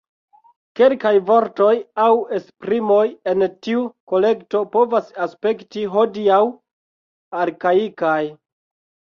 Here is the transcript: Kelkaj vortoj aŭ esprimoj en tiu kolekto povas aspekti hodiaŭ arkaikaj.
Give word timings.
Kelkaj 0.77 1.09
vortoj 1.25 1.73
aŭ 2.05 2.07
esprimoj 2.37 3.03
en 3.33 3.47
tiu 3.67 3.83
kolekto 4.13 4.63
povas 4.77 5.13
aspekti 5.27 5.87
hodiaŭ 5.99 6.43
arkaikaj. 7.45 8.19